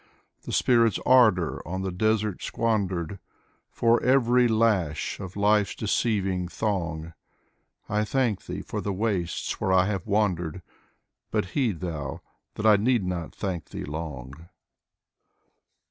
[0.45, 3.19] The spirit's ardor on the desert squandered.
[3.69, 7.13] For every lash of life's deceiving thong;
[7.87, 10.63] I thank Thee for the wastes where I have wandered:
[11.29, 12.21] But heed Thou,
[12.55, 14.49] that I need not thank Thee long.